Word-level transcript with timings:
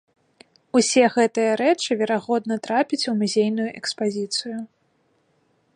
Усе 0.77 1.03
гэтыя 1.15 1.51
рэчы 1.61 1.91
верагодна 1.99 2.55
трапяць 2.67 3.03
у 3.11 3.15
музейную 3.21 3.69
экспазіцыю. 3.83 4.57